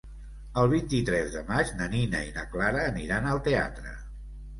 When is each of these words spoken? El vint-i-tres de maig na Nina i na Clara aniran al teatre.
El 0.59 0.69
vint-i-tres 0.69 1.29
de 1.35 1.43
maig 1.49 1.73
na 1.81 1.87
Nina 1.91 2.21
i 2.29 2.31
na 2.37 2.45
Clara 2.55 2.81
aniran 2.95 3.29
al 3.33 3.43
teatre. 3.49 3.93